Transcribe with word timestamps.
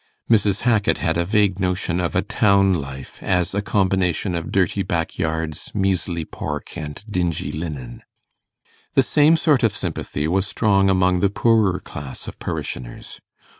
Mrs. 0.27 0.61
Hackit 0.63 0.97
had 0.97 1.15
a 1.15 1.25
vague 1.25 1.59
notion 1.59 1.99
of 1.99 2.15
a 2.15 2.23
town 2.23 2.73
life 2.73 3.21
as 3.21 3.53
a 3.53 3.61
combination 3.61 4.33
of 4.33 4.51
dirty 4.51 4.81
backyards, 4.81 5.69
measly 5.75 6.25
pork, 6.25 6.75
and 6.75 7.05
dingy 7.07 7.51
linen. 7.51 8.01
The 8.95 9.03
same 9.03 9.37
sort 9.37 9.61
of 9.61 9.75
sympathy 9.75 10.27
was 10.27 10.47
strong 10.47 10.89
among 10.89 11.19
the 11.19 11.29
poorer 11.29 11.79
class 11.79 12.27
of 12.27 12.39
parishioners. 12.39 13.21